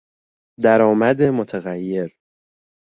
درآمد 0.63 1.21
متغیر 1.21 2.17